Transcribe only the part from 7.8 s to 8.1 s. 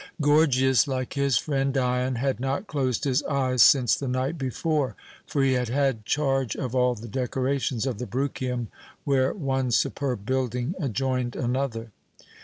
of the